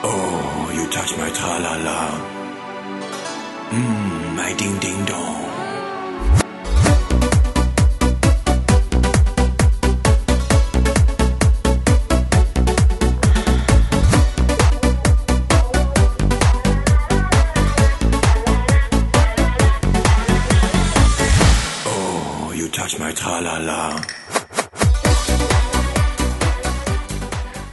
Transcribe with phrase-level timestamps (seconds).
[0.00, 2.00] Oh, you touch my tra-la-la.
[3.70, 5.57] Mmm, my ding-ding-dong.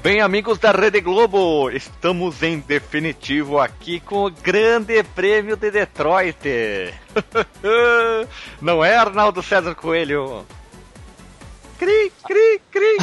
[0.05, 6.37] Bem, amigos da Rede Globo, estamos em definitivo aqui com o Grande Prêmio de Detroit.
[8.61, 10.45] Não é, Arnaldo César Coelho?
[11.79, 12.97] Cri, cri, cri.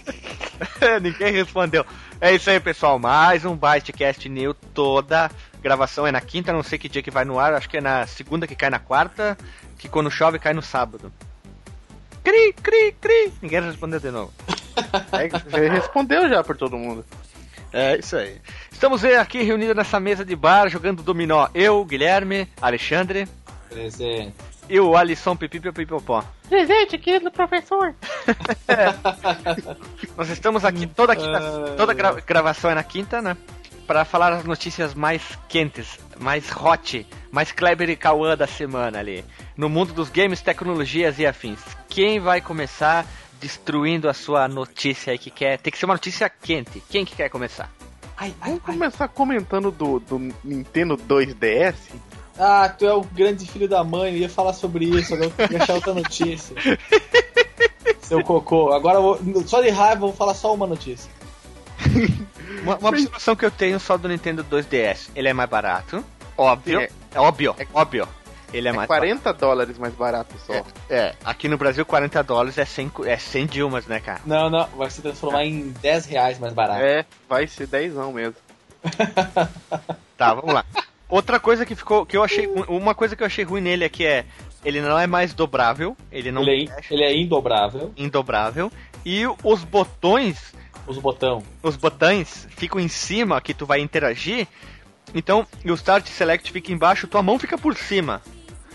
[1.02, 1.84] Ninguém respondeu.
[2.22, 2.98] É isso aí, pessoal.
[2.98, 4.54] Mais um Bytecast New.
[4.54, 7.52] Toda gravação é na quinta, não sei que dia que vai no ar.
[7.52, 9.36] Acho que é na segunda que cai na quarta.
[9.76, 11.12] Que quando chove cai no sábado.
[12.24, 13.30] Cri, cri, cri.
[13.42, 14.32] Ninguém respondeu de novo.
[15.52, 17.04] Ele respondeu já por todo mundo.
[17.72, 18.40] É isso aí.
[18.70, 21.48] Estamos aqui reunidos nessa mesa de bar jogando dominó.
[21.54, 23.28] Eu, Guilherme, Alexandre
[23.68, 24.34] Presente.
[24.68, 26.24] e o Alisson Pipipi Pipopó.
[26.48, 27.94] Presente, querido professor.
[30.16, 31.40] Nós estamos aqui toda quinta,
[31.76, 33.36] toda gra- gravação é na quinta, né?
[33.86, 39.24] Para falar as notícias mais quentes, mais hot, mais Kleber e Cauã da semana ali.
[39.56, 41.60] No mundo dos games, tecnologias e afins.
[41.88, 43.06] Quem vai começar
[43.40, 45.58] destruindo a sua notícia aí que quer?
[45.58, 46.82] Tem que ser uma notícia quente.
[46.88, 47.70] Quem que quer começar?
[48.16, 48.74] Ai, ai, Vamos ai.
[48.74, 51.74] começar comentando do, do Nintendo 2DS.
[52.38, 55.52] Ah, tu é o grande filho da mãe, eu ia falar sobre isso, agora eu
[55.52, 56.54] ia achar outra notícia.
[58.02, 58.72] Seu cocô.
[58.72, 61.10] Agora eu vou, só de raiva eu vou falar só uma notícia.
[62.62, 65.10] Uma, uma observação que eu tenho só do Nintendo 2DS.
[65.14, 66.04] Ele é mais barato.
[66.36, 66.80] Óbvio.
[66.80, 66.88] É.
[67.14, 67.54] É, óbvio.
[67.58, 68.08] É óbvio.
[68.52, 70.52] Ele é, É mais 40 dólares mais barato só.
[70.52, 70.72] barato.
[70.88, 74.20] É, aqui no Brasil 40 dólares é 100, cu- é 100 Dilmas, né, cara?
[74.24, 76.80] Não, não, vai se transformar em 10 reais mais barato.
[76.82, 78.34] É, vai ser 10 mesmo.
[80.16, 80.64] Tá, vamos lá.
[81.08, 83.88] Outra coisa que ficou, que eu achei, uma coisa que eu achei ruim nele é
[83.88, 84.24] que é,
[84.64, 88.72] ele não é mais dobrável, ele não Ele, é, ele é indobrável, indobrável
[89.04, 90.54] e os botões,
[90.86, 91.42] os botão.
[91.62, 94.48] os botões ficam em cima que tu vai interagir.
[95.14, 98.20] Então, e o Start Select fica embaixo, tua mão fica por cima.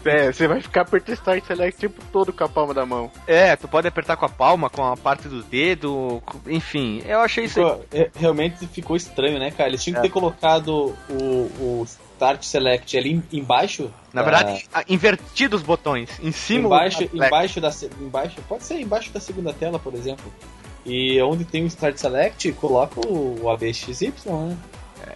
[0.03, 3.11] É, você vai ficar apertando Start Select o tempo todo com a palma da mão.
[3.27, 7.45] É, tu pode apertar com a palma, com a parte do dedo, enfim, eu achei
[7.45, 7.65] isso aí.
[7.65, 9.69] Ficou- é, realmente ficou estranho, né, cara?
[9.69, 10.01] Eles tinham É.
[10.01, 11.13] que ter colocado o,
[11.59, 13.91] o Start Select ali em- embaixo.
[14.13, 18.79] Na da- verdade, a- invertido os botões, em cima embaixo, embaixo da embaixo pode ser
[18.79, 20.31] embaixo da segunda tela por exemplo
[20.85, 24.57] e onde tem o Start Select coloca o, o ABXY né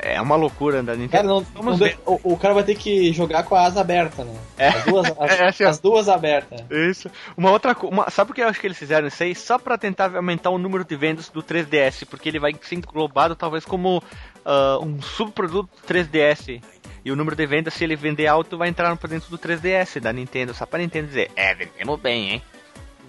[0.05, 1.27] É uma loucura da cara Nintendo.
[1.27, 4.33] não, Vamos não o, o cara vai ter que jogar com a asa aberta né
[4.57, 4.67] É.
[4.67, 7.09] as duas as, É, assim, as duas abertas Isso.
[7.35, 8.09] Uma outra coisa.
[8.09, 9.33] Sabe por que eu acho que eles fizeram isso aí?
[9.33, 13.35] Só pra tentar aumentar o número de vendas do 3DS, porque ele vai ser englobado
[13.35, 14.03] talvez como
[14.45, 16.61] ah, um subproduto do 3DS.
[17.03, 19.99] E o número de vendas, se ele vender alto, vai entrar pra dentro do 3DS
[19.99, 20.53] da Nintendo.
[20.53, 22.41] Só pra Nintendo dizer, é, vendemos bem, hein?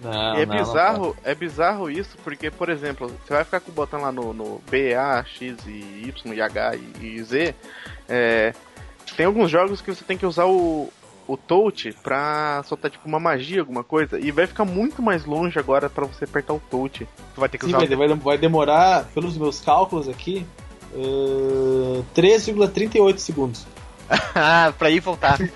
[0.01, 3.59] Não, e é não, não bizarro, é bizarro isso, porque, por exemplo, você vai ficar
[3.59, 7.23] com o botão lá no, no B, A, X e Y e H e, e
[7.23, 7.55] Z.
[8.07, 8.53] é,
[9.15, 10.91] tem alguns jogos que você tem que usar o,
[11.27, 15.57] o touch pra soltar tipo uma magia, alguma coisa, e vai ficar muito mais longe
[15.59, 17.07] agora pra você apertar o touch.
[17.33, 18.15] Tu vai ter que Sim, usar vai, o...
[18.15, 20.45] vai, demorar pelos meus cálculos aqui
[20.93, 23.65] uh, 3,38 segundos
[24.35, 25.37] ah, pra ir e voltar.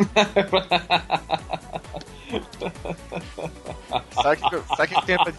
[4.23, 5.33] sabe o que, eu- sabe que pra?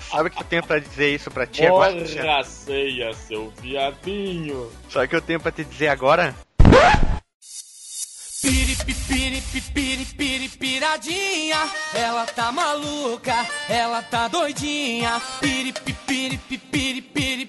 [0.00, 1.92] Sabe que eu tenho pra dizer isso pra ti agora?
[1.92, 6.34] Porra, ceia, seu viadinho Sabe o que eu tenho pra te dizer agora?
[10.58, 11.58] Piradinha,
[11.94, 13.34] ela tá maluca,
[13.68, 15.20] ela tá doidinha.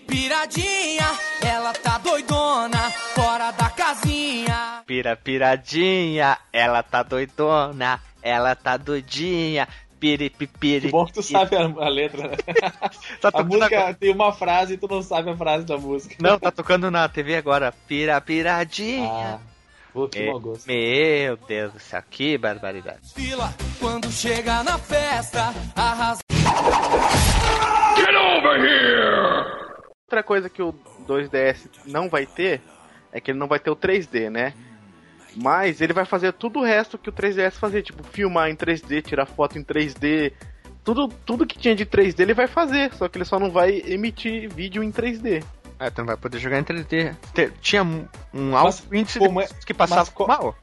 [0.08, 4.84] Piradinha, ela tá doidona, fora da casinha.
[4.86, 9.68] Pira piradinha, ela tá doidona, ela tá doidinha.
[10.00, 10.88] Piripipiri.
[10.88, 12.36] Que bom que tu sabe a, a letra, né?
[13.22, 13.94] Tá A música agora.
[13.94, 16.16] tem uma frase e tu não sabe a frase da música.
[16.20, 17.72] Não, tá tocando na TV agora.
[17.88, 19.08] Pira piradinha.
[19.10, 19.40] Ah,
[19.94, 20.68] pô, que mau gosto.
[20.68, 23.14] Meu Deus do céu, que barbaridade.
[23.16, 26.20] Fila, quando chega na festa, arrasa.
[30.06, 30.74] Outra coisa que o
[31.08, 32.62] 2DS não vai ter
[33.12, 34.54] é que ele não vai ter o 3D, né?
[35.36, 39.02] Mas ele vai fazer tudo o resto que o 3DS fazia, tipo filmar em 3D,
[39.02, 40.32] tirar foto em 3D,
[40.84, 43.82] tudo, tudo que tinha de 3D ele vai fazer, só que ele só não vai
[43.86, 45.44] emitir vídeo em 3D.
[45.80, 47.16] Ah, tu não vai poder jogar em 3D.
[47.34, 50.56] Te- Tinha um, um Mas alto índice como de é- que passava mas mal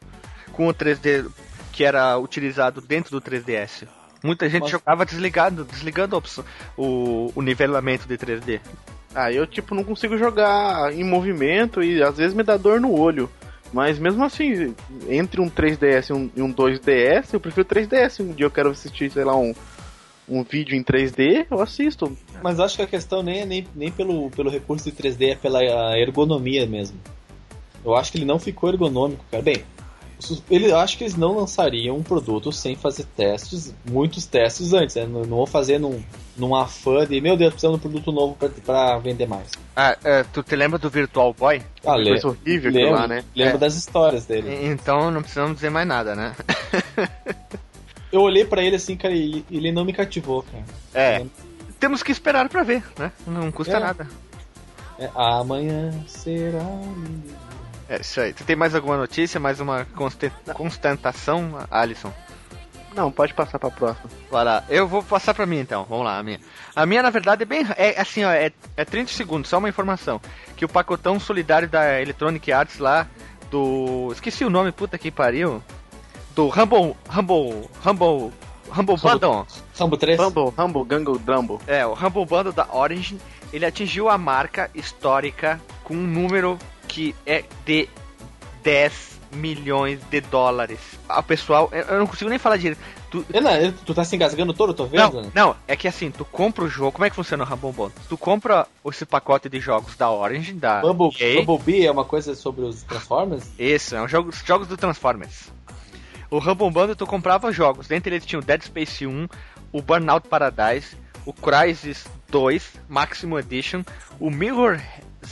[0.53, 1.29] com o 3D
[1.73, 3.87] que era utilizado dentro do 3DS.
[4.23, 6.45] Muita gente Mas- jogava desligado, desligando opção,
[6.77, 8.61] o, o nivelamento de 3D.
[9.15, 12.93] Ah, eu tipo não consigo jogar em movimento e às vezes me dá dor no
[12.97, 13.29] olho.
[13.73, 14.75] Mas mesmo assim,
[15.09, 18.21] entre um 3DS e um, e um 2DS, eu prefiro 3DS.
[18.21, 19.55] Um dia eu quero assistir, sei lá, um,
[20.29, 22.17] um vídeo em 3D, eu assisto.
[22.43, 25.35] Mas acho que a questão nem é nem, nem pelo, pelo recurso de 3D, é
[25.35, 25.63] pela
[25.99, 26.99] ergonomia mesmo.
[27.85, 29.43] Eu acho que ele não ficou ergonômico, cara.
[29.43, 29.63] Bem,
[30.51, 34.97] ele acho que eles não lançariam um produto sem fazer testes, muitos testes antes.
[34.97, 35.07] Né?
[35.07, 36.03] Não, não vou fazer num,
[36.37, 39.51] num afã de, meu Deus, precisamos de um produto novo para vender mais.
[39.77, 41.63] Ah, é, tu te lembra do Virtual Boy?
[41.85, 43.25] Ah, Coisa horrível lembro, lá, né?
[43.35, 43.59] lembro É.
[43.59, 44.67] das histórias dele.
[44.67, 46.35] Então não precisamos dizer mais nada, né?
[48.13, 50.65] Eu olhei pra ele assim, cara, e ele não me cativou, cara.
[50.93, 51.25] É.
[51.79, 53.13] Temos que esperar pra ver, né?
[53.27, 53.81] Não custa É.
[53.81, 54.09] nada.
[54.99, 56.59] É, amanhã será.
[57.91, 58.33] É isso aí.
[58.33, 59.85] Tu tem mais alguma notícia, mais uma
[60.55, 62.13] constatação, Alisson?
[62.95, 64.09] Não, pode passar pra próxima.
[64.31, 64.63] Vai lá.
[64.69, 65.85] Eu vou passar pra mim então.
[65.89, 66.39] Vamos lá, a minha.
[66.75, 67.67] A minha, na verdade, é bem.
[67.77, 70.21] É assim, ó, é, é 30 segundos, só uma informação.
[70.57, 73.09] Que o pacotão solidário da Electronic Arts lá,
[73.51, 74.11] do.
[74.13, 75.61] Esqueci o nome, puta que pariu.
[76.33, 76.97] Do Rumble.
[77.09, 77.69] Rumble.
[77.85, 78.33] Rumble.
[78.71, 79.47] Rumble Bundle.
[79.77, 80.21] Rambo 3?
[80.21, 81.59] Humble, Humble, Gangle, Dumble.
[81.67, 83.19] É, o Rumble Bundle da Origin,
[83.53, 86.57] ele atingiu a marca histórica com um número
[86.91, 87.89] que é de
[88.65, 90.81] 10 milhões de dólares.
[91.09, 92.81] O pessoal, eu não consigo nem falar direito.
[93.11, 95.23] Tu, Renan, tu tá se engasgando todo, tô vendo?
[95.23, 97.93] não, não, é que assim, tu compra o jogo, como é que funciona o Bundle?
[98.09, 101.11] Tu compra esse pacote de jogos da Origin, da Bumble,
[101.45, 103.45] Bumblebee é uma coisa sobre os Transformers?
[103.59, 105.53] Isso, é um jogo, os jogos do Transformers.
[106.31, 109.29] O Rumble Bundle tu comprava jogos, dentre eles tinha o Dead Space 1,
[109.73, 110.97] o Burnout Paradise,
[111.27, 113.83] o Crysis 2 Maximum Edition,
[114.21, 114.81] o Mirror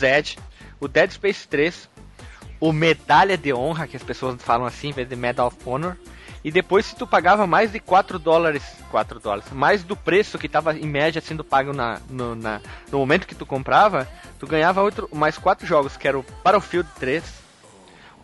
[0.03, 0.37] Edge,
[0.81, 1.89] o Dead Space 3,
[2.61, 5.97] o Medalha de Honra, que as pessoas falam assim, em vez de Medal of Honor.
[6.45, 10.47] E depois se tu pagava mais de 4 dólares, 4 dólares, mais do preço que
[10.47, 12.61] estava em média sendo pago na, no, na-
[12.93, 14.07] no momento que tu comprava,
[14.39, 17.25] tu ganhava outro, mais 4 jogos, que era o Battlefield 3,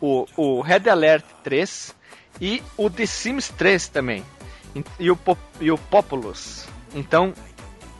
[0.00, 1.94] o, o Red Alert 3
[2.40, 4.24] e o The Sims 3 também.
[4.98, 5.18] E- o,
[5.60, 6.66] e o Populous.
[6.94, 7.32] Então,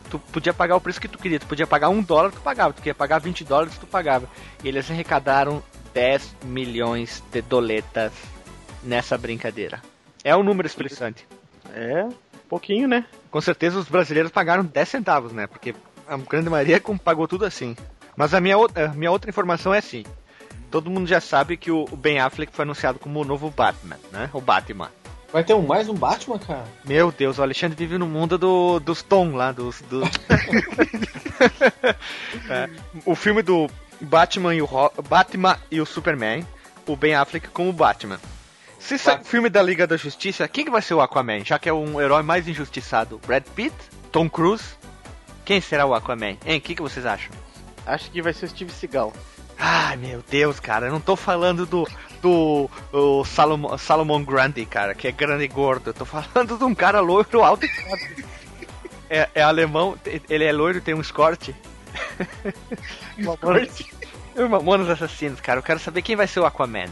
[0.09, 1.39] tu podia pagar o preço que tu queria.
[1.39, 2.73] Tu podia pagar um dólar, tu pagava.
[2.73, 4.27] Tu queria pagar 20 dólares, tu pagava.
[4.63, 5.61] E eles arrecadaram
[5.93, 8.11] 10 milhões de doletas
[8.83, 9.81] nessa brincadeira.
[10.23, 11.27] É um número expressante.
[11.73, 12.07] É,
[12.49, 13.05] pouquinho, né?
[13.31, 15.47] Com certeza os brasileiros pagaram 10 centavos, né?
[15.47, 15.73] Porque
[16.07, 17.75] a grande maioria pagou tudo assim.
[18.15, 20.03] Mas a minha, outra- a minha outra informação é assim.
[20.71, 23.97] Todo mundo já sabe que o o Ben Affleck foi anunciado como o novo Batman,
[24.11, 24.29] né?
[24.33, 24.89] O Batman.
[25.35, 26.63] Vai ter um, mais um Batman, cara?
[26.85, 29.81] Meu Deus, o Alexandre vive no mundo do, dos Tom lá, dos.
[29.81, 30.01] do-
[32.49, 32.69] É,
[33.05, 34.69] o filme do Batman e o
[35.09, 36.47] Batman e o Superman,
[36.87, 38.17] o Ben Affleck como Batman.
[38.79, 41.43] Se sair o filme da Liga da Justiça, quem que vai ser o Aquaman?
[41.43, 43.75] Já que é um herói mais injustiçado, Brad Pitt,
[44.13, 44.63] Tom Cruise,
[45.43, 46.37] quem será o Aquaman?
[46.45, 47.33] Hein, o que, que vocês acham?
[47.85, 49.11] Acho que vai ser o Steve Seagal.
[49.59, 51.85] Ai, meu Deus, cara, eu não tô falando do
[52.25, 55.91] do o Salomon, Salomon Grande, cara, que é grande e gordo.
[55.91, 58.25] Eu tô falando de um cara loiro, alto e forte.
[59.07, 59.95] É, é alemão,
[60.27, 61.55] ele é loiro, tem um escorte.
[63.17, 63.83] Mamonas,
[64.49, 65.59] Mamonas Assassinos, cara.
[65.59, 66.89] Eu quero saber quem vai ser o Aquaman.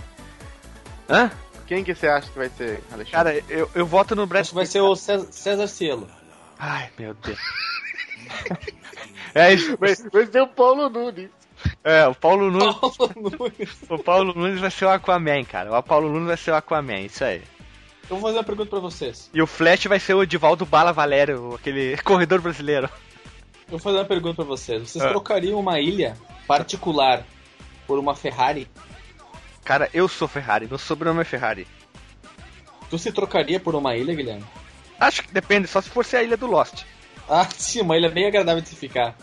[1.09, 1.31] Hã?
[1.65, 3.12] Quem que você acha que vai ser, Alexandre?
[3.12, 6.07] Cara, eu, eu voto no Brad Acho que vai ser o César, César Cielo.
[6.59, 7.39] Ai, meu Deus.
[9.33, 9.75] é isso.
[9.77, 11.31] vai, vai ser o Paulo Nunes.
[11.83, 12.75] É, o Paulo Nunes.
[12.75, 13.69] Paulo Nunes.
[13.89, 15.77] O Paulo Nunes vai ser o Aquaman, cara.
[15.77, 17.41] O Paulo Nunes vai ser o Aquaman, isso aí.
[18.10, 19.29] Eu vou fazer uma pergunta pra vocês.
[19.34, 22.89] E o Flash vai ser o Edivaldo Bala Valério, aquele corredor brasileiro.
[23.65, 24.89] Eu vou fazer uma pergunta pra vocês.
[24.89, 25.10] Vocês Ah.
[25.10, 26.15] trocariam uma ilha
[26.48, 27.24] particular
[27.88, 28.67] por uma Ferrari?
[29.63, 31.65] Cara, eu sou Ferrari, meu sobrenome é Ferrari.
[32.89, 34.43] Tu se trocaria por uma ilha, Guilherme?
[35.00, 36.84] Acho que depende, só se for ser a ilha do Lost.
[37.30, 39.15] Ah, sim, uma ilha bem agradável de se ficar.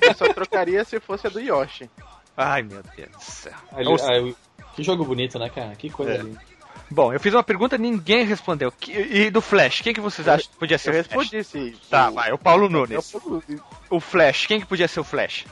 [0.00, 1.90] Eu só trocaria se fosse a do Yoshi.
[2.36, 3.52] Ai, meu Deus do céu.
[3.72, 4.36] A ah, eu-
[4.74, 5.74] que jogo bonito, né, cara?
[5.74, 6.18] Que coisa É.
[6.18, 6.40] linda.
[6.88, 8.70] Bom, eu fiz uma pergunta e ninguém respondeu.
[8.70, 11.30] Que- E do Flash, quem que vocês acham que podia ser Eu o Flash?
[11.32, 11.74] respondi sim.
[11.90, 13.10] Tá, O- vai, o Paulo É o Nunes.
[13.10, 13.62] Paulo Nunes.
[13.90, 15.46] O Flash, quem que podia ser o Flash?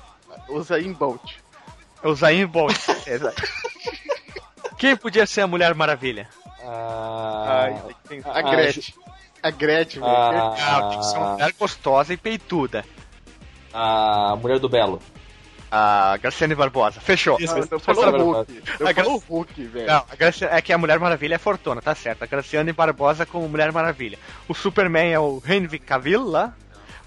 [0.48, 1.22] O Zayn Bolt.
[2.04, 2.76] O Zayn Bolt.
[3.06, 3.42] Exato.
[4.78, 6.28] Quem podia ser a Mulher Maravilha?
[6.62, 7.72] Ah, Ai,
[8.08, 8.30] tem que pensar.
[8.30, 8.94] a ah, Gretchen.
[9.44, 10.12] A Gretchen, velho.
[10.12, 12.84] ah, Ah, tem que ser uma mulher gostosa e peituda.
[13.72, 15.00] a Mulher do Belo.
[15.70, 17.00] A Graciane Barbosa.
[17.00, 17.36] Fechou.
[17.40, 18.62] Isso, Eu falou o Hulk.
[18.78, 19.86] Eu A Gra- falo Hulk, velho.
[19.88, 22.22] Não, a Graci- é que a Mulher Maravilha é Fortuna, tá certo.
[22.22, 24.16] A Graciane Barbosa como Mulher Maravilha.
[24.48, 26.54] O Superman é o Henry Cavill lá.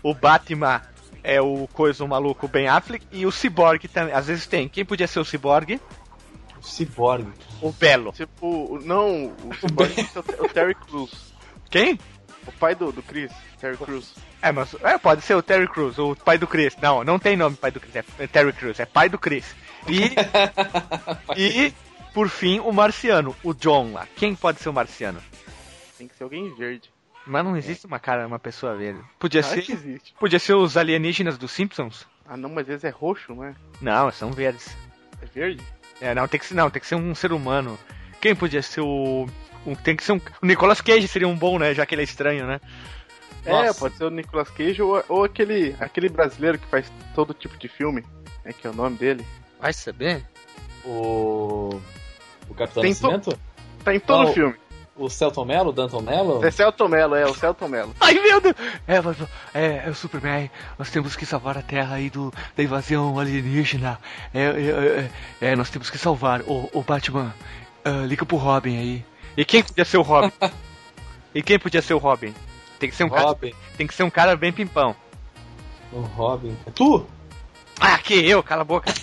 [0.03, 0.81] O Batman
[1.23, 3.05] é o coisa o maluco Ben Affleck.
[3.11, 4.13] E o Cyborg também.
[4.13, 4.67] Às vezes tem.
[4.67, 5.79] Quem podia ser o Cyborg?
[6.59, 7.25] O Cyborg.
[7.61, 8.11] O Belo.
[8.11, 10.03] Tipo, o- não, o Cyborg é
[10.43, 11.33] o- o Terry Crews.
[11.69, 11.97] Quem?
[12.47, 14.13] O pai do, do Chris, Terry Crews.
[14.41, 16.75] É, mas é, pode ser o Terry Crews, o pai do Chris.
[16.81, 19.55] Não, não tem nome pai do Chris, é Terry Crews, é pai do Chris.
[19.87, 20.15] E,
[21.37, 21.73] e
[22.13, 24.07] por fim, o marciano, o John lá.
[24.15, 25.21] Quem pode ser o marciano?
[25.97, 26.89] Tem que ser alguém verde.
[27.25, 29.01] Mas não existe uma cara, uma pessoa verde.
[29.19, 30.13] Podia Acho ser, que existe.
[30.17, 32.07] podia ser os alienígenas dos Simpsons?
[32.25, 33.53] Ah, não, mas às vezes é roxo, não é?
[33.81, 34.75] Não, são verdes.
[35.21, 35.61] É verde?
[35.99, 37.77] É, não, tem que ser, não, tem que ser um ser humano.
[38.21, 39.27] Quem podia ser o-
[39.75, 42.05] tem que ser um, o Nicolas Cage seria um bom, né, já que ele é
[42.05, 42.59] estranho, né?
[43.45, 43.79] É, Nossa.
[43.79, 47.67] pode ser o Nicolas Cage ou, ou aquele, aquele brasileiro que faz todo tipo de
[47.69, 48.03] filme.
[48.43, 49.25] É que é o nome dele.
[49.59, 50.23] Vai saber?
[50.85, 51.79] O.
[52.49, 53.39] O Capitão Tem to- Nascimento?
[53.83, 54.33] Tá em todo Não.
[54.33, 54.55] filme.
[54.95, 56.43] O Celton Mello, o Danton Mello?
[56.43, 57.95] É Celton Mello, é o Celton Mello.
[58.01, 58.55] Ai, meu Deus!
[58.87, 59.17] É, mas,
[59.53, 63.99] é, é o Superman, nós temos que salvar a Terra aí do, da invasão alienígena.
[64.33, 65.09] É, é,
[65.41, 67.31] é, é, nós temos que salvar o, o Batman.
[67.85, 69.05] ah, liga pro Robin aí.
[69.37, 70.31] E quem podia ser o Robin?
[71.33, 72.33] e quem podia ser o Robin?
[72.79, 73.53] Tem que ser um cara, Robin.
[73.77, 74.95] tem que ser um cara bem pimpão.
[75.93, 76.57] O Robin.
[76.65, 77.07] É tu?
[77.79, 78.91] Ah, que eu, cala a boca.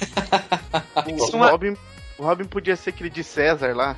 [1.07, 1.77] O, uma- Robin,
[2.19, 3.97] o Robin podia ser aquele de César lá.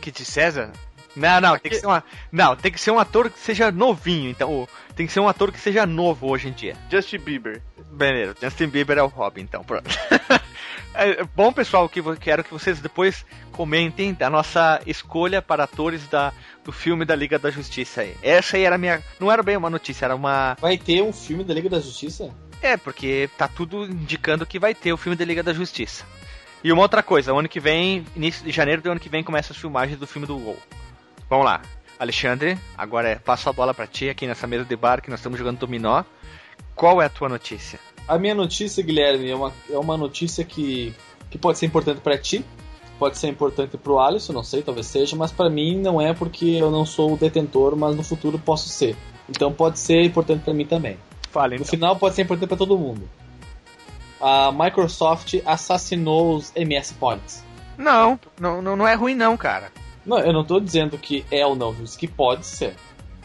[0.00, 0.72] Que de César?
[1.14, 4.30] Não, não, tem que ser uma, não, tem que ser um ator que seja novinho,
[4.30, 6.76] então, tem que ser um ator que seja novo hoje em dia.
[6.90, 7.62] Justin Bieber.
[7.92, 9.88] Beleza, Justin Bieber é o Robin, então, pronto.
[10.94, 16.32] É, bom, pessoal, que quero que vocês depois comentem da nossa escolha para atores da,
[16.64, 18.16] do filme da Liga da Justiça aí.
[18.22, 19.02] Essa aí era a minha.
[19.18, 20.56] Não era bem uma notícia, era uma.
[20.60, 22.30] Vai ter um filme da Liga da Justiça?
[22.62, 26.04] É, porque tá tudo indicando que vai ter o filme da Liga da Justiça.
[26.62, 29.22] E uma outra coisa, o ano que vem, início de janeiro do ano que vem,
[29.22, 30.58] começa as filmagens do filme do Gol.
[31.28, 31.60] Vamos lá.
[31.98, 35.20] Alexandre, agora é, passo a bola pra ti aqui nessa mesa de bar que nós
[35.20, 36.04] estamos jogando dominó.
[36.74, 37.78] Qual é a tua notícia?
[38.06, 40.94] A minha notícia, Guilherme, é uma, é uma notícia que,
[41.30, 42.44] que pode ser importante pra ti,
[42.98, 46.46] pode ser importante pro Alisson, não sei, talvez seja, mas pra mim não é porque
[46.46, 48.96] eu não sou o detentor, mas no futuro posso ser.
[49.28, 50.98] Então pode ser importante pra mim também.
[51.30, 51.66] Fala, No então.
[51.66, 53.08] final pode ser importante pra todo mundo.
[54.20, 57.42] A Microsoft assassinou os MS Points.
[57.76, 59.72] Não, não, não, é ruim não, cara.
[60.06, 62.74] Não, eu não tô dizendo que é ou não, que pode ser.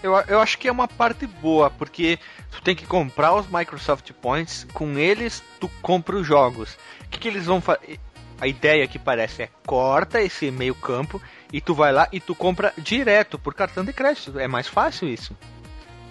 [0.01, 2.17] Eu, eu acho que é uma parte boa, porque
[2.51, 6.77] tu tem que comprar os Microsoft Points, com eles tu compra os jogos.
[7.05, 7.99] O que, que eles vão fazer?
[8.41, 12.33] A ideia que parece é corta esse meio campo e tu vai lá e tu
[12.33, 14.39] compra direto por cartão de crédito.
[14.39, 15.35] É mais fácil isso.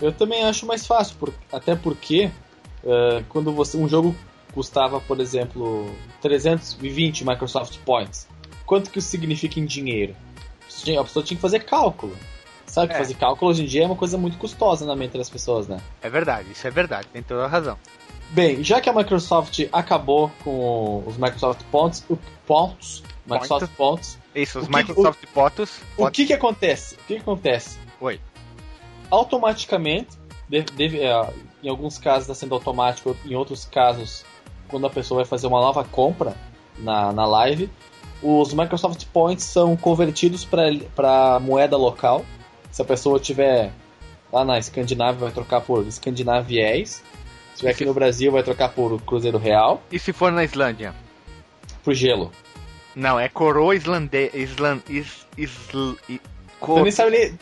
[0.00, 2.30] Eu também acho mais fácil, por- até porque
[2.84, 4.14] eh, quando você um jogo
[4.52, 5.90] custava, por exemplo,
[6.20, 8.28] 320 Microsoft Points,
[8.66, 10.14] quanto que isso significa em dinheiro?
[10.98, 12.14] A pessoa tinha que fazer cálculo.
[12.68, 12.98] Sabe que É.
[12.98, 15.78] fazer cálculo hoje em dia é uma coisa muito custosa na mente das pessoas, né?
[16.02, 17.76] É verdade, isso é verdade, tem toda a razão.
[18.30, 24.58] Bem, já que a Microsoft acabou com os Microsoft Points, o, pontos, Microsoft Points, Isso,
[24.60, 25.80] os Microsoft Potos.
[25.96, 26.94] o que que acontece?
[26.94, 27.78] O que que acontece?
[28.00, 28.20] Oi.
[29.10, 31.32] automaticamente, de- deve- é,
[31.62, 34.24] em alguns casos está sendo automático, em outros casos,
[34.68, 36.36] quando a pessoa vai fazer uma nova compra
[36.78, 37.70] na, na live,
[38.22, 42.24] os Microsoft Points são convertidos para moeda local.
[42.70, 43.72] Se a pessoa tiver
[44.32, 46.90] lá na Escandinávia, vai trocar por Escandinaviés.
[46.90, 47.02] Se
[47.54, 50.94] estiver aqui no Brasil, vai trocar por Cruzeiro Real, E se for na Islândia?
[51.82, 52.30] por gelo.
[52.94, 54.36] Não, é coroa islandesa.
[54.36, 56.20] Islan, is, isl, i-
[56.60, 57.38] co- Você nem sabe, nem,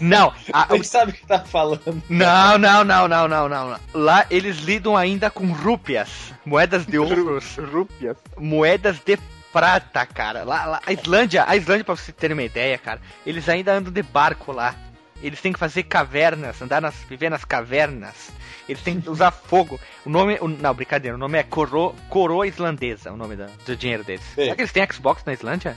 [0.00, 2.02] Não, a- nem sabe o que tá falando.
[2.08, 3.76] Não, não, não, não, não, não.
[3.92, 8.16] Lá eles lidam ainda com rúpias, moedas de ouros, Rúpias.
[8.38, 9.18] moedas de
[9.52, 10.44] prata, cara.
[10.44, 13.92] Lá, lá, a Islândia, a Islândia, pra você ter uma ideia, cara, eles ainda andam
[13.92, 14.74] de barco lá.
[15.20, 18.30] Eles têm que fazer cavernas, andar nas, viver nas cavernas.
[18.68, 19.80] Eles têm que usar fogo.
[20.06, 23.74] O nome, o- não, brincadeira, o nome é coro, coroa islandesa, o nome da- do
[23.76, 24.24] dinheiro deles.
[24.34, 25.76] Será que eles têm Xbox na Islândia?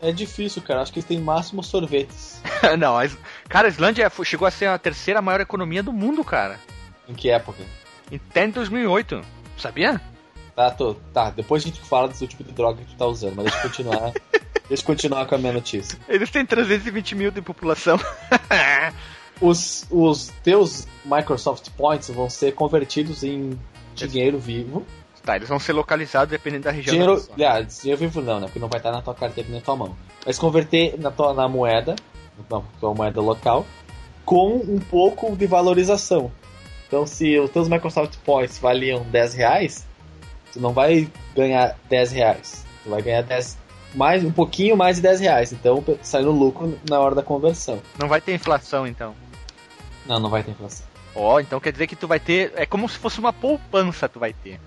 [0.00, 0.80] É difícil, cara.
[0.82, 2.40] Acho que eles têm máximo sorvetes.
[2.78, 3.06] não, a
[3.48, 6.58] cara, a Islândia chegou a ser a terceira maior economia do mundo, cara.
[7.08, 7.62] Em que época?
[8.12, 9.22] Até em 2008.
[9.58, 10.00] Sabia?
[10.60, 13.06] Tá, tô, tá, depois a gente fala do seu tipo de droga que tu tá
[13.06, 14.12] usando, mas deixa eu continuar.
[14.68, 15.98] deixa eu continuar com a minha notícia.
[16.06, 17.98] Eles têm 320 mil de população.
[19.40, 23.58] Os, os teus Microsoft Points vão ser convertidos em
[23.94, 24.84] dinheiro vivo.
[25.24, 26.92] tá, eles vão ser localizados dependendo da região.
[26.92, 27.34] Dinheiro, da pessoa.
[27.36, 28.46] aliás, dinheiro vivo não, né?
[28.48, 29.96] Porque não vai estar na tua carteira nem na tua mão.
[30.26, 31.96] Mas converter na, tua, na moeda,
[32.50, 33.64] na tua moeda local,
[34.26, 36.30] com um pouco de valorização.
[36.86, 39.88] Então, se os teus Microsoft Points valiam 10 reais,
[40.52, 42.64] tu não vai ganhar 10 reais.
[42.84, 43.56] Tu vai ganhar 10,
[43.94, 45.52] mais, um pouquinho mais de 10 reais.
[45.52, 47.80] Então, sai no lucro na hora da conversão.
[47.98, 49.14] Não vai ter inflação, então.
[50.06, 50.86] Não, não vai ter inflação.
[51.14, 52.52] Ó, então quer dizer que tu vai ter.
[52.54, 54.60] É como se fosse uma poupança tu vai ter.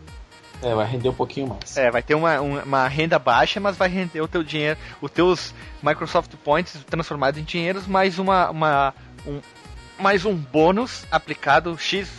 [0.61, 1.75] É, vai render um pouquinho mais.
[1.75, 5.11] É, vai ter uma, um- uma renda baixa, mas vai render o teu dinheiro, os
[5.11, 8.93] teus Microsoft Points transformados em dinheiros, mais uma, uma,
[9.25, 9.41] um-
[9.99, 12.09] mais um bônus aplicado X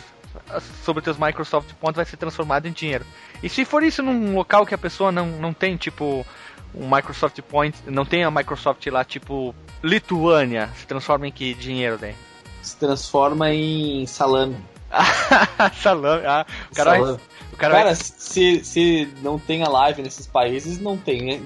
[0.83, 3.05] sobre teus Microsoft Points vai ser transformado em dinheiro.
[3.45, 6.25] E se for isso num local que a pessoa não, não tem, tipo,
[6.73, 11.95] um Microsoft Point, não tem a Microsoft lá, tipo, Lituânia, se transforma em que dinheiro
[11.95, 12.15] daí?
[12.63, 14.57] Se transforma em salame.
[15.79, 17.19] Salame, ah, o cara, Salame.
[17.53, 21.45] o cara, Cara, se, se não tem a live nesses países, não tem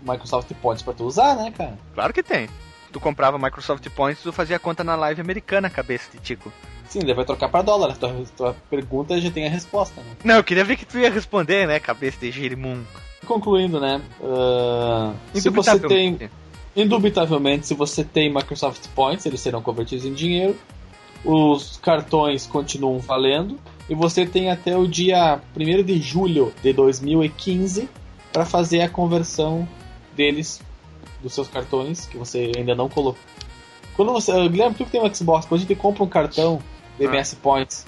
[0.00, 1.76] Microsoft Points pra tu usar, né, cara?
[1.92, 2.48] claro que tem.
[2.92, 6.52] Tu comprava Microsoft Points, tu fazia conta na live americana, cabeça de tico.
[6.88, 7.96] Sim, daí vai trocar pra dólar.
[7.96, 10.16] Tua, tua pergunta já tem a resposta, né?
[10.24, 12.82] Não, eu queria ver que tu ia responder, né, cabeça de girimum.
[13.26, 14.00] Concluindo, né?
[14.22, 16.08] ah, se você tem.
[16.08, 16.30] Indubitavelmente.
[16.76, 20.56] Indubitavelmente, se você tem Microsoft Points, eles serão convertidos em dinheiro.
[21.24, 23.58] Os cartões continuam valendo.
[23.88, 27.88] E você tem até o dia 1 de julho de 2015
[28.32, 29.66] para fazer a conversão
[30.14, 30.60] deles,
[31.22, 33.20] dos seus cartões, que você ainda não colocou.
[33.94, 34.48] Quando você.
[34.48, 36.60] Guilherme, tu que tem um Xbox, quando a gente compra um cartão
[36.98, 37.10] de Ah.
[37.10, 37.86] MS Points,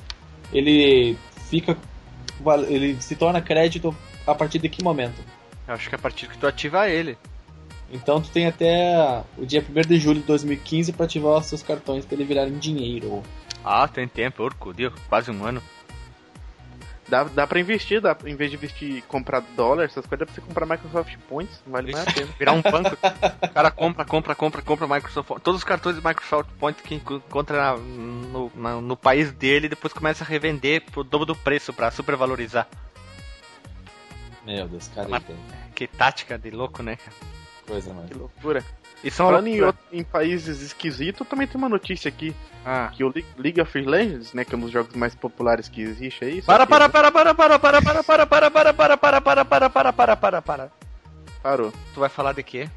[0.53, 1.17] ele
[1.49, 1.77] fica.
[2.69, 3.95] Ele se torna crédito
[4.27, 5.21] a partir de que momento?
[5.67, 7.19] Eu acho que é a partir que tu ativa ele.
[7.91, 11.63] Então tu tem até o dia 1 de julho de 2015 para ativar os seus
[11.63, 13.23] cartões para ele virarem dinheiro.
[13.65, 15.63] Ah, tem tempo, orco, deu quase um ano.
[17.09, 20.35] Dá, dá pra investir, dá, em vez de investir comprar dólar, essas coisas, dá pra
[20.35, 22.29] você comprar Microsoft Points, vale mais a pena.
[22.39, 22.95] Virar um banco.
[23.43, 25.41] o cara compra, compra, compra, compra Microsoft.
[25.43, 29.69] Todos os cartões de Microsoft Points que enco- encontra na- no, no país dele e
[29.71, 32.67] depois começa a revender pro dobro do preço pra supervalorizar.
[34.45, 35.23] Meu Deus, cara,
[35.75, 36.99] Que tática de louco, né?
[37.67, 38.09] coisa mais.
[38.09, 38.65] Que loucura.
[39.05, 39.61] É uma Falando em,
[39.93, 42.35] em países esquisitos, também tem uma notícia aqui.
[42.65, 42.91] Ah.
[42.93, 45.81] Que o Le- League of Legends, né, que é um dos jogos mais populares que
[45.83, 46.43] existe aí.
[46.43, 49.93] Para, para, para, para, para, para, para, para, para, para, para, para, para, para, para,
[49.93, 50.73] para, para, para.
[51.43, 51.73] Parou.
[51.95, 52.69] Tu vai falar de quê?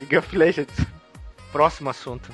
[0.00, 0.74] League of Legends.
[1.52, 2.30] Próximo assunto.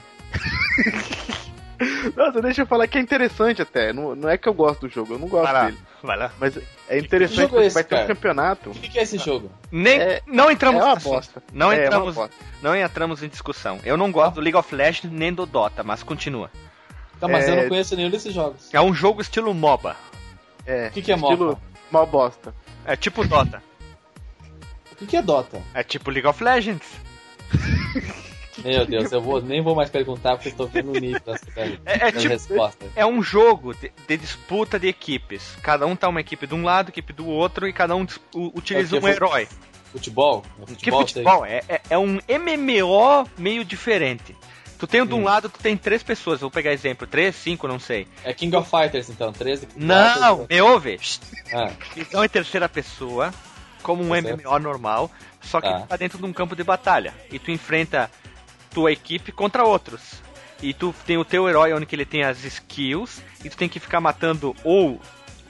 [2.17, 3.93] Nossa, deixa eu falar que é interessante até.
[3.93, 5.79] Não, não é que eu gosto do jogo, eu não gosto Vai lá, dele.
[6.03, 6.33] vai lá.
[6.39, 6.59] Mas
[6.89, 8.71] é interessante é porque esse, vai ter um campeonato.
[8.71, 9.51] O que, que é esse jogo?
[9.71, 11.13] Nem, É- não É entramos uma no assunto.
[11.15, 11.43] bosta.
[11.53, 12.35] Não É, é uma entramos, bosta.
[12.63, 13.79] não entramos em discussão.
[13.85, 16.51] Eu não gosto do League of Legends nem do Dota, mas continua.
[17.21, 18.69] Tá, mas É- eu não conheço nenhum desses jogos.
[18.73, 19.97] É um jogo estilo MOBA.
[20.67, 20.89] É.
[20.89, 21.61] O que que é estilo MOBA?
[21.91, 22.55] Mal bosta.
[22.85, 23.63] É tipo Dota.
[24.93, 25.61] O que, que é Dota?
[25.75, 26.87] É tipo League of Legends.
[28.69, 31.41] Meu Deus, eu vou, nem vou mais perguntar porque eu tô vendo o nível das,
[31.57, 32.91] É, é tipo- respostas.
[32.95, 35.57] É um jogo de, de disputa de equipes.
[35.63, 38.97] Cada um tá uma equipe de um lado, equipe do outro, e cada um utiliza
[38.97, 39.49] É um é herói.
[39.93, 40.45] Futebol?
[40.61, 41.47] É Que futebol, futebol?
[41.47, 44.37] É, é, é um MMO meio diferente.
[44.79, 45.25] Tu tem de um Hum.
[45.25, 46.41] lado, tu tem três pessoas.
[46.41, 47.07] Vou pegar exemplo.
[47.07, 48.07] Três, cinco, não sei.
[48.23, 51.01] É King of Fighters, então, 13 Não, me ouve.
[51.53, 53.33] Ah, Então é terceira pessoa,
[53.83, 54.17] como um Tá.
[54.37, 55.81] MMO normal, só que Tá.
[55.81, 57.13] tu tá dentro de um campo de batalha.
[57.33, 58.09] E tu enfrenta
[58.71, 60.23] tua equipe contra outros.
[60.63, 63.69] E tu tem o teu herói onde que ele tem as skills, e tu tem
[63.69, 65.01] que ficar matando ou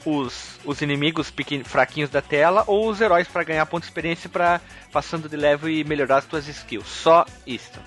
[0.04, 4.28] os, os inimigos pequen, fraquinhos da tela, ou os heróis pra ganhar ponto de experiência
[4.28, 4.60] pra
[4.92, 6.86] passando de level e melhorar as tuas skills.
[6.86, 7.80] Só isso.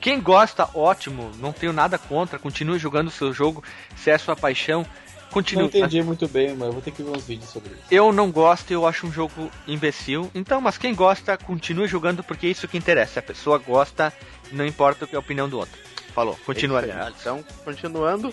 [0.00, 3.64] Quem gosta, ótimo, não tenho nada contra, continue jogando o seu jogo,
[3.96, 4.86] se é a sua paixão,
[5.26, 5.66] não continue.
[5.66, 7.82] entendi muito bem, mas eu vou ter que ver uns vídeos sobre isso.
[7.90, 10.30] Eu não gosto, eu acho um jogo imbecil.
[10.34, 13.20] Então, mas quem gosta, continue jogando porque é isso que interessa.
[13.20, 14.12] A pessoa gosta,
[14.52, 15.78] não importa o que é a opinião do outro.
[16.14, 16.82] Falou, continua.
[16.82, 17.12] É.
[17.20, 18.32] Então, continuando,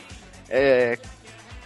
[0.50, 0.98] é,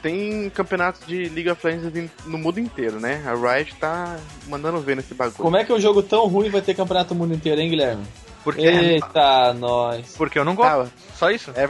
[0.02, 3.24] tem campeonatos de League of Legends no mundo inteiro, né?
[3.26, 5.38] A Riot tá mandando ver nesse bagulho.
[5.38, 8.04] Como é que um jogo tão ruim vai ter campeonato no mundo inteiro, hein, Guilherme?
[8.44, 10.16] Porque, Eita, nós.
[10.18, 10.90] porque eu não gosto.
[10.90, 11.52] Tá, Só isso.
[11.54, 11.68] É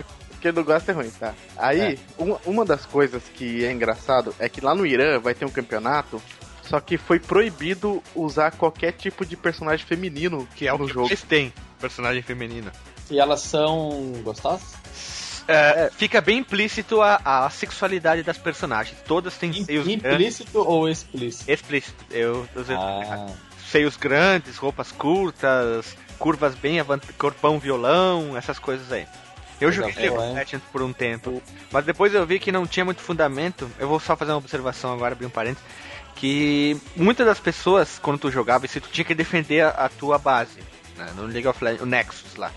[0.54, 1.34] porque não gosta é ruim, tá?
[1.58, 1.98] Aí, É.
[2.18, 5.50] uma, uma das coisas que é engraçado é que lá no Irã vai ter um
[5.50, 6.22] campeonato,
[6.64, 11.08] só que foi proibido usar qualquer tipo de personagem feminino Que é o que jogo.
[11.08, 12.72] eles têm, personagem feminina.
[13.10, 14.76] E elas são gostosas?
[15.48, 18.98] É, Fica bem implícito a, a sexualidade das personagens.
[19.08, 20.04] Todas têm seios grandes.
[20.04, 21.50] Implícito ou explícito?
[21.50, 22.06] Explícito.
[22.12, 23.28] Eu, eu, Ah,
[23.72, 27.02] Seios grandes, roupas curtas, curvas bem avant...
[27.18, 29.06] corpão violão, essas coisas aí.
[29.60, 30.34] Eu joguei League of?
[30.34, 31.42] Legends por um tempo,
[31.72, 33.70] mas depois eu vi que não tinha muito fundamento.
[33.80, 35.64] Eu vou só fazer uma observação agora, abrir um parênteses.
[36.16, 40.18] Que muitas das pessoas, quando tu jogava, isso, tu tinha que defender a, a tua
[40.18, 40.60] base.
[40.96, 42.52] né, no League of Legends, o Nexus lá.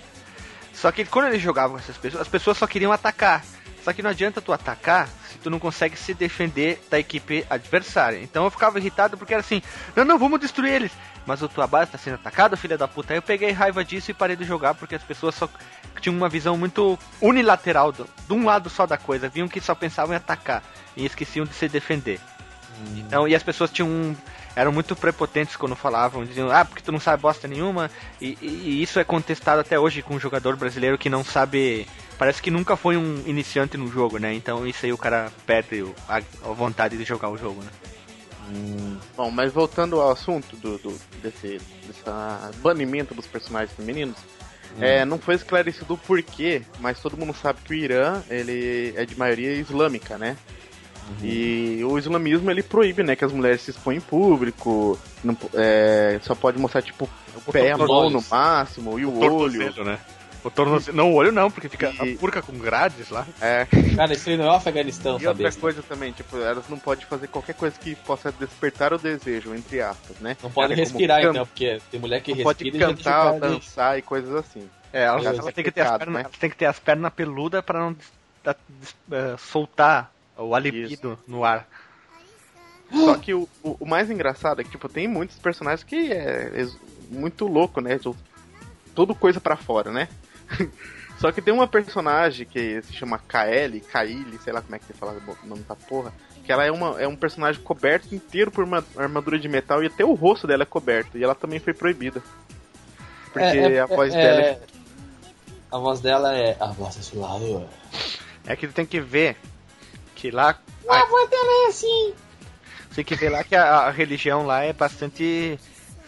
[0.73, 3.45] Só que quando eles jogavam com essas pessoas, as pessoas só queriam atacar.
[3.85, 8.19] Só que não adianta tu atacar se tu não consegue se defender da equipe adversária.
[8.23, 9.63] Então eu ficava irritado porque era assim,
[9.97, 10.93] não, não, vamos destruir eles.
[11.27, 13.13] Mas a tua base tá sendo atacada, filha da puta.
[13.13, 15.49] Aí eu peguei raiva disso e parei de jogar porque as pessoas só
[16.01, 19.29] tinham uma visão muito unilateral do- de um lado só da coisa.
[19.29, 20.63] Viam que só pensavam em atacar
[20.97, 22.19] e esqueciam de se defender.
[22.97, 24.17] Então, e as pessoas tinham um-
[24.57, 28.47] eram muito prepotentes quando falavam, diziam, ah, porque tu não sabe bosta nenhuma, e, e-
[28.47, 31.87] e isso é contestado até hoje com um jogador brasileiro que não sabe,
[32.19, 34.33] parece que nunca foi um iniciante no jogo, né?
[34.33, 37.71] Então isso aí o cara perde a, a vontade de jogar o jogo, né?
[39.17, 42.03] Bom, mas voltando ao assunto do, do- desse, desse
[42.63, 44.17] banimento dos personagens femininos,
[44.81, 49.05] é, não foi esclarecido o porquê, mas todo mundo sabe que o Irã ele é
[49.05, 50.37] de maioria islâmica, né?
[51.25, 56.21] E o islamismo ele proíbe, né, que as mulheres se exponham em público, não é,
[56.23, 59.59] só pode mostrar tipo o pé, a mão no máximo e o olho.
[59.85, 59.99] né?
[60.43, 63.27] O tornozelo, não o olho não, porque fica E- a purca com grades lá.
[63.41, 65.45] É, Cara, isso aí não é o Afeganistão, E sabe?
[65.45, 69.55] outra coisa também, tipo, elas não podem fazer qualquer coisa que possa despertar o desejo,
[69.55, 70.37] entre aspas, né?
[70.43, 73.39] Não pode É respirar, can- então, porque tem mulher que Não respira pode e cantar,
[73.39, 74.69] dançar e coisas assim.
[74.93, 75.43] É, elas, Beleza.
[75.43, 76.21] elas têm que ter as Complicado, pernas, né?
[76.29, 77.97] elas têm que ter as pernas peludas para não
[78.43, 78.57] da-
[79.13, 81.69] eh, soltar o alibido no ar.
[83.05, 86.51] Só que o, o, o mais engraçado é que, tipo, tem muitos personagens que é
[86.55, 86.77] ex-
[87.11, 88.01] muito louco, né?
[88.95, 90.09] Tudo coisa pra fora, né?
[91.19, 94.87] Só que tem uma personagem que se chama Kaeli, Kaili, sei lá como é que
[94.87, 96.13] você fala o nome da porra.
[96.45, 99.87] Que ela é, uma, é um personagem coberto inteiro por uma armadura de metal e
[99.87, 101.19] até o rosto dela é coberto.
[101.19, 102.23] E ela também foi proibida.
[103.33, 104.61] Porque É, é, a voz é- dela é
[105.71, 106.57] A voz dela é.
[106.59, 107.69] A voz desse lado.
[108.47, 109.37] É que tu tem que ver
[110.17, 110.59] que lá.
[110.89, 112.15] A voz dela é assim.
[112.95, 115.59] Tem que ver lá que a, a religião lá é bastante.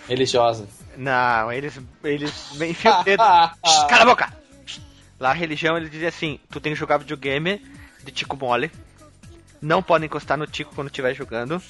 [0.09, 0.66] Religiosa.
[0.96, 1.81] Não, eles.
[2.05, 3.22] Eles enfiam o dedo.
[3.88, 4.33] Cala a boca!
[5.18, 7.64] Lá a religião ele dizia assim: tu tem que jogar videogame
[8.05, 8.70] de tico mole.
[9.61, 11.62] Não pode encostar no tico quando estiver jogando.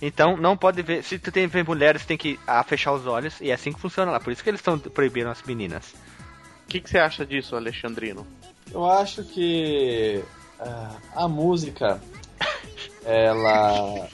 [0.00, 1.02] Então não pode ver.
[1.02, 3.40] Se tu tem ver mulheres, tem que ah, fechar os olhos.
[3.40, 4.20] E é assim que funciona lá.
[4.20, 5.94] Por isso que eles estão proibindo as meninas.
[6.64, 8.26] O que, que você acha disso, Alexandrino?
[8.70, 10.22] Eu acho que
[10.60, 11.98] ah, a música
[13.04, 14.06] ela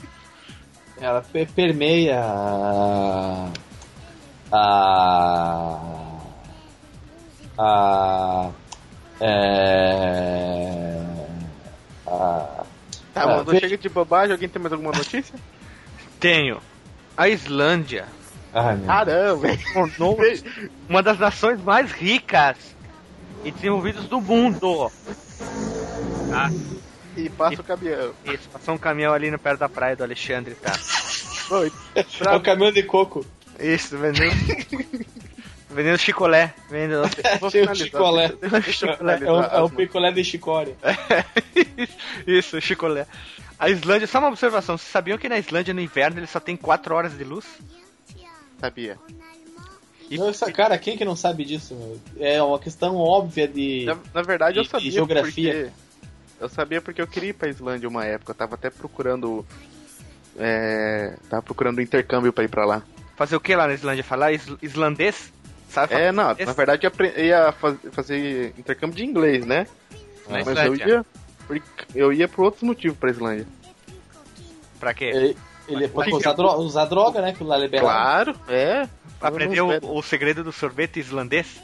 [1.01, 3.49] ela pe- permeia a
[4.53, 5.79] a,
[7.57, 8.49] a
[9.19, 10.99] é,
[12.07, 12.63] a
[13.13, 14.31] Tá, Ah, mano, veja- chega de bobagem.
[14.33, 15.35] Alguém tem mais alguma notícia?
[16.19, 16.59] Tenho.
[17.15, 18.05] A Islândia.
[18.53, 19.47] Ai, Caramba!
[19.73, 20.17] tornou
[20.89, 22.57] uma das nações mais ricas
[23.43, 24.91] e desenvolvidas do mundo.
[26.31, 26.49] Ah,
[27.15, 28.13] E passa o caminhão.
[28.25, 30.73] isso, passou um caminhão ali no perto da praia do Alexandre, tá?
[31.51, 33.23] Oi, É o caminhão de coco.
[33.63, 34.33] Isso, vendendo.
[35.69, 36.53] vendendo chicolé.
[36.69, 37.03] Vendendo.
[37.39, 37.75] vou finalizar.
[37.75, 38.27] de chicolé.
[38.63, 40.75] Deixa eu É, um, é as- picolé de chicória.
[42.27, 43.05] Isso, chicolé.
[43.57, 46.57] A Islândia, só uma observação, vocês sabiam que na Islândia no inverno ele só tem
[46.57, 47.45] 4 horas de luz?
[48.59, 48.97] Sabia.
[50.09, 51.99] E- Nossa, cara, quem que não sabe disso?
[52.19, 53.85] É uma questão óbvia de.
[53.85, 54.91] Na, na verdade, eu E- e sabia.
[54.91, 55.53] geografia?
[55.53, 55.71] Porque,
[56.41, 58.31] eu sabia porque eu queria ir pra Islândia uma época.
[58.31, 59.45] Eu tava até procurando.
[60.37, 62.83] É, tava procurando intercâmbio pra ir pra lá.
[63.15, 64.03] Fazer o que lá na Islândia?
[64.03, 65.31] Falar is- islandês?
[65.69, 66.47] Sabe falar É, não, islandês?
[66.47, 69.67] na verdade eu ia faz- fazer intercâmbio de inglês, né?
[70.29, 71.05] Na Mas eu ia.
[71.93, 73.45] Eu ia por outros motivos pra Islândia.
[74.79, 75.05] Pra quê?
[75.05, 77.33] Ele, ele é pra usar, dro- usar droga, né?
[77.33, 77.85] Que lá é liberado.
[77.87, 78.87] Claro, é.
[79.19, 81.61] Pra aprender o, o segredo do sorvete islandês?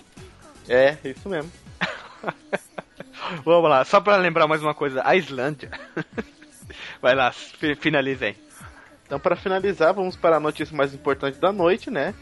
[0.67, 1.51] É, isso mesmo.
[3.45, 5.69] Vamos lá, só pra lembrar mais uma coisa, a Islândia.
[7.01, 8.37] Vai lá, fi- finaliza aí.
[9.09, 12.13] Então, para finalizar, vamos para a notícia mais importante da noite, né?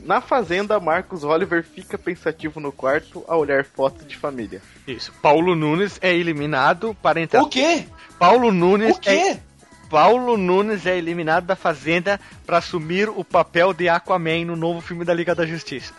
[0.00, 4.60] Na fazenda, Marcos Oliver fica pensativo no quarto ao olhar fotos de família.
[4.86, 5.10] Isso.
[5.22, 7.40] Paulo Nunes é eliminado para entrar.
[7.40, 7.86] O quê?
[8.18, 9.08] Paulo Nunes O quê?
[9.08, 9.40] É...
[9.88, 15.02] Paulo Nunes é eliminado da Fazenda para assumir o papel de Aquaman no novo filme
[15.02, 15.94] da Liga da Justiça.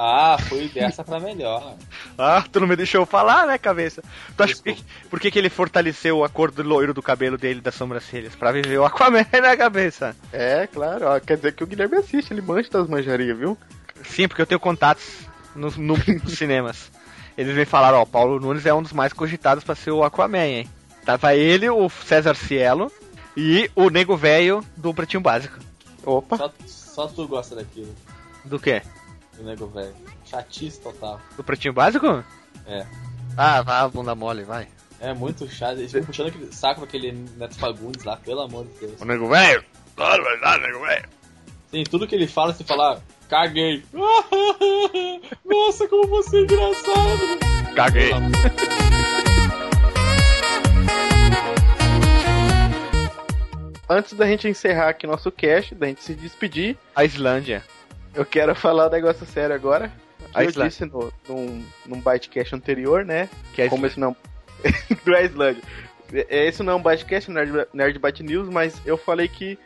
[0.00, 1.74] Ah, foi dessa pra melhor.
[2.16, 4.00] Ah, tu não me deixou falar, né, cabeça?
[4.36, 7.36] Tu acha por que, por que, que ele fortaleceu a cor do loiro do cabelo
[7.36, 8.36] dele e das sobrancelhas?
[8.36, 10.14] Pra viver o Aquaman, né, cabeça?
[10.32, 13.58] É, claro, ó, quer dizer que o Guilherme assiste, ele mancha das manjarias, viu?
[14.04, 15.04] Sim, porque eu tenho contatos
[15.52, 16.92] no, no- nos cinemas.
[17.36, 20.38] Eles me falaram, ó, Paulo Nunes é um dos mais cogitados pra ser o Aquaman,
[20.46, 20.68] hein?
[21.04, 22.92] Tava ele, o César Cielo
[23.36, 25.58] e o Nego Velho do Pretinho Básico.
[26.04, 27.92] Opa, Só, só tu gosta daquilo,
[28.44, 28.80] Do quê?
[29.38, 29.94] Do nego velho.
[30.24, 31.20] Chatice total.
[31.36, 32.24] Do Pretinho Básico?
[32.66, 32.84] É.
[33.36, 34.68] Ah, vá, bunda mole, vai.
[35.00, 35.78] É muito chato.
[35.78, 39.00] Eles ficam puxando aquele saco daquele Neto Fagundes lá, pelo amor de Deus.
[39.00, 39.64] O Nego Velho?
[39.96, 41.08] Claro, vai lá, Nego Velho.
[41.70, 43.84] Tem tudo que ele fala, se falar, caguei.
[45.44, 47.74] Nossa, como você é engraçado.
[47.74, 48.10] Caguei.
[53.88, 57.64] antes da gente encerrar aqui nosso cast, da gente se despedir, A Islândia.
[58.18, 59.92] Eu quero falar um negócio sério agora.
[60.32, 63.28] Que eu disse no, num, num Bytecast anterior, né?
[63.54, 64.14] Que é Como esse não.
[64.64, 65.62] é Islândia.
[66.28, 69.58] Esse não é um Bytecast, Nerd, Nerd Byte News, mas eu falei que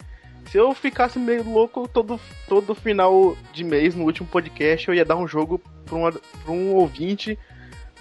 [0.47, 5.05] Se eu ficasse meio louco todo, todo final de mês, no último podcast, eu ia
[5.05, 7.39] dar um jogo pra, uma, pra um ouvinte,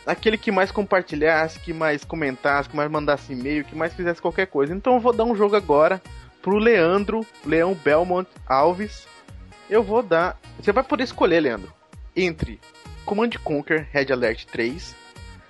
[0.05, 4.47] aquele que mais compartilhasse, que mais comentasse, que mais mandasse e-mail, que mais fizesse qualquer
[4.47, 4.73] coisa.
[4.73, 6.01] Então eu vou dar um jogo agora
[6.41, 9.07] pro Leandro, Leão Belmont Alves.
[9.71, 10.38] Eu vou dar.
[10.60, 11.73] Você vai poder escolher, Leandro,
[12.13, 12.60] entre
[13.05, 14.93] Command Conquer Red Alert 3,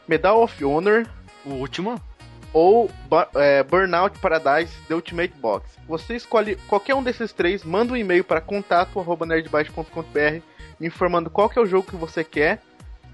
[0.08, 1.08] Medal of Honor
[1.44, 2.00] O último?
[2.54, 2.92] ou
[3.36, 5.80] é, Burnout Paradise The Ultimate Box.
[5.88, 10.44] Você escolhe qualquer um desses três, manda um e-mail para contato@nerdbyte.com.br
[10.80, 12.62] informando qual que é o jogo que você quer.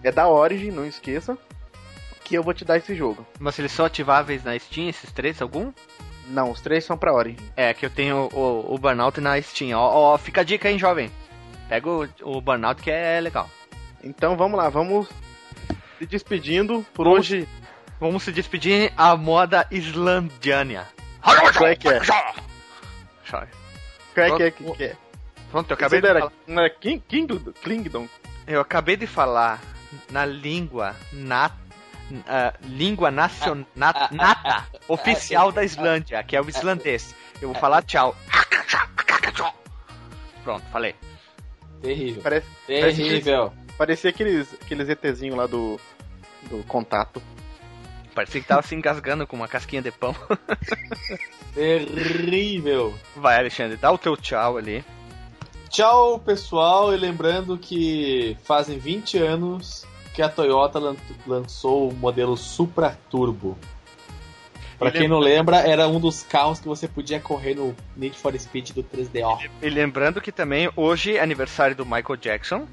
[0.03, 1.37] É da Origin, não esqueça.
[2.23, 3.25] Que eu vou te dar esse jogo.
[3.39, 5.71] Mas eles são ativáveis na Steam, esses três, algum?
[6.27, 7.37] Não, os três são pra Origin.
[7.55, 9.77] É, que eu tenho o, o Burnout na Steam.
[9.79, 11.09] Ó, ó, fica a dica, hein, jovem.
[11.69, 13.49] Pega o, o Burnout que é legal.
[14.03, 15.07] Então vamos lá, vamos
[15.97, 16.85] se despedindo.
[16.93, 17.47] Por Vamos- hoje,
[17.99, 20.87] Vamos se despedir a moda islandiana.
[21.57, 21.99] qual é que é?
[23.25, 23.45] Qual
[24.25, 24.95] é que é que que é?
[25.51, 28.07] Pronto, eu acabei, de falar, é King, King, Kingdom?
[28.45, 29.59] eu acabei de falar
[30.11, 31.53] na língua nat,
[32.27, 37.13] ah, língua nacion, nat- nata oficial da Islândia, que é o islandês.
[37.41, 38.15] Eu vou falar tchau.
[40.43, 40.95] Pronto, falei.
[41.81, 42.21] Terrível.
[42.23, 43.53] Parece, Terrível.
[43.77, 45.79] parecia aqueles, aqueles ETzinhos lá do,
[46.49, 47.21] do contato.
[48.15, 50.15] Parecia que tava se engasgando com uma casquinha de pão.
[51.53, 52.95] Terrível.
[53.15, 54.83] Vai, Alexandre, dá o teu tchau ali.
[55.69, 56.93] Tchau, pessoal.
[56.93, 59.85] E lembrando que fazem 20 anos
[60.17, 60.95] que a Toyota lan-
[61.27, 63.55] lançou o modelo Supra Turbo.
[64.79, 68.33] Pra quem não lembra, era um dos carros que você podia correr no Need for
[68.39, 69.47] Speed do 3DO.
[69.61, 72.67] E lembrando que também hoje é aniversário do Michael Jackson,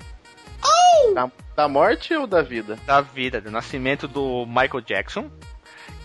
[1.15, 2.79] Da, da morte ou da vida?
[2.87, 5.31] da vida, do nascimento do Michael Jackson.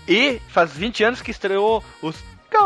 [0.06, 2.18] E faz 20 anos que estreou os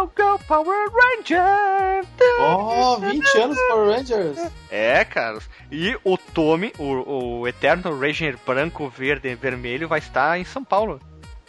[0.08, 2.08] Go Go Power Rangers!
[2.40, 4.52] Oh, 20 anos Power Rangers!
[4.70, 5.50] É, caras.
[5.72, 10.64] E o Tommy, o, o eterno Ranger branco, verde e vermelho, vai estar em São
[10.64, 11.00] Paulo.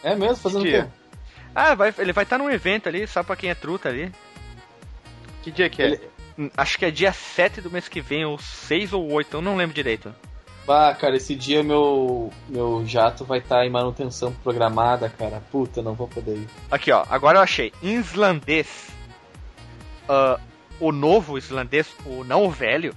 [0.03, 0.37] É mesmo?
[0.37, 0.71] Fazendo o quê?
[0.71, 0.93] dia?
[1.55, 4.13] Ah, vai, ele vai estar num evento ali, só pra quem é truta ali.
[5.43, 5.87] Que dia que é?
[5.87, 9.37] Ele- Hum, Acho que é dia 7 do mês que vem, ou 6 ou 8,
[9.37, 10.13] eu não lembro direito.
[10.67, 15.43] Bah, cara, esse dia meu, meu jato vai estar em manutenção programada, cara.
[15.53, 16.49] Puta, não vou poder ir.
[16.71, 17.71] Aqui, ó, agora eu achei.
[17.83, 18.89] Em islandês,
[20.09, 20.41] ah,
[20.81, 22.95] o novo islandês, o não o velho,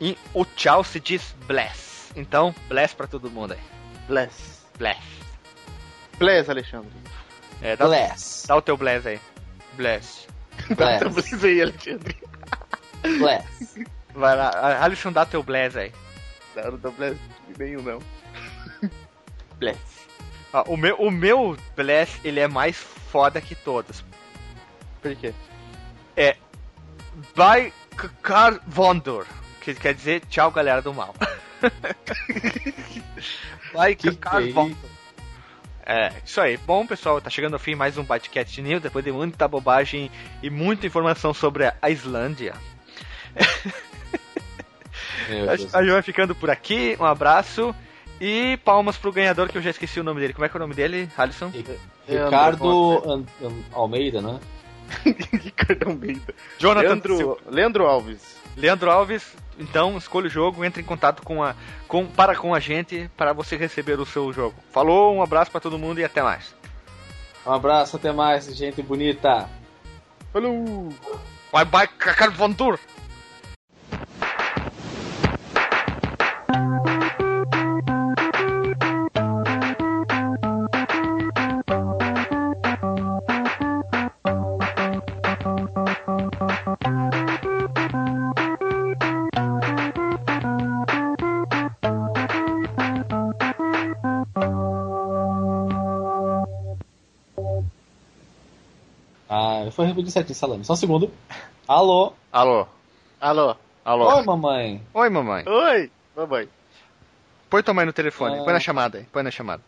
[0.00, 2.10] em o tchau se diz bless.
[2.16, 3.60] Então, bless pra todo mundo aí.
[4.08, 4.62] Bless.
[4.78, 5.00] Bless.
[6.18, 6.90] Bless, Alexandre.
[7.62, 8.46] É, dá, Bless.
[8.48, 9.20] dá o teu bless aí.
[9.74, 10.26] Bless.
[10.74, 11.28] Dá teu Bless.
[11.30, 12.16] bless aí, Alexandre.
[13.02, 13.86] Bless.
[14.14, 15.92] Vai lá, a- Alisson, dá teu bless aí.
[16.56, 17.20] Não, não bless
[17.58, 18.02] nenhum, não.
[19.58, 19.78] Bless.
[20.52, 24.04] Ó, o, meu, o meu bless, ele é mais foda que todos.
[25.00, 25.32] Por quê?
[27.34, 29.26] By Kakar Vondor.
[29.60, 31.14] Que quer dizer tchau, galera do mal.
[33.72, 34.76] By é Vondor.
[35.84, 36.56] É, isso aí.
[36.58, 40.10] Bom, pessoal, tá chegando ao fim mais um Batcat News, depois de muita bobagem
[40.42, 42.54] e muita informação sobre a Islândia.
[45.72, 47.74] A gente vai ficando por aqui, um abraço
[48.20, 50.32] e palmas pro ganhador que eu já esqueci o nome dele.
[50.32, 51.50] Como é que é o nome dele, Alisson?
[52.08, 53.26] Ricardo
[53.72, 54.40] Almeida, né?
[55.32, 56.34] Ricardo Almeida.
[56.58, 57.36] Jonathan Leandro, Silva.
[57.48, 58.36] Leandro Alves.
[58.56, 61.54] Leandro Alves, então escolha o jogo, entre em contato com a,
[61.86, 64.54] com, para com a gente para você receber o seu jogo.
[64.72, 66.54] Falou, um abraço para todo mundo e até mais.
[67.46, 69.48] Um abraço, até mais, gente bonita.
[70.32, 70.88] Falou!
[71.52, 72.78] Bye bye, Kakar Vondur!
[99.76, 100.64] Fui repetir certinho, salame.
[100.64, 101.10] Só um segundo.
[101.68, 102.14] Alô?
[102.32, 102.66] Alô,
[103.20, 103.54] Alô?
[103.84, 104.16] alô.
[104.16, 104.82] Oi, mamãe.
[104.94, 105.44] Oi, mamãe.
[105.46, 105.90] Oi!
[106.16, 106.48] Mamãe.
[107.50, 108.42] Põe tua mãe no telefone, Ah.
[108.42, 109.62] põe na chamada aí, põe na chamada.